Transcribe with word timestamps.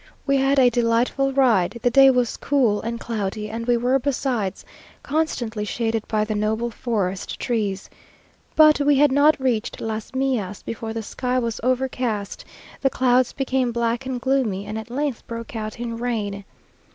We 0.25 0.37
had 0.37 0.57
a 0.57 0.71
delightful 0.71 1.31
ride, 1.31 1.77
the 1.83 1.91
day 1.91 2.09
was 2.09 2.35
cool 2.35 2.81
and 2.81 2.99
cloudy, 2.99 3.51
and 3.51 3.67
we 3.67 3.77
were 3.77 3.99
besides, 3.99 4.65
constantly 5.03 5.63
shaded 5.63 6.07
by 6.07 6.23
the 6.23 6.33
noble 6.33 6.71
forest 6.71 7.39
trees. 7.39 7.87
But 8.55 8.79
we 8.79 8.95
had 8.95 9.11
not 9.11 9.39
reached 9.39 9.79
Las 9.79 10.15
Millas 10.15 10.63
before 10.63 10.91
the 10.93 11.03
sky 11.03 11.37
was 11.37 11.59
overcast, 11.61 12.43
the 12.81 12.89
clouds 12.89 13.31
became 13.31 13.71
black 13.71 14.07
and 14.07 14.19
gloomy, 14.19 14.65
and 14.65 14.79
at 14.79 14.89
length 14.89 15.27
broke 15.27 15.55
out 15.55 15.79
in 15.79 15.95
rain. 15.97 16.45